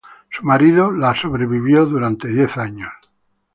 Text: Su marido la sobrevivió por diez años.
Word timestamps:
Su 0.31 0.43
marido 0.43 0.89
la 0.91 1.15
sobrevivió 1.15 1.87
por 1.87 2.17
diez 2.25 2.57
años. 2.57 2.89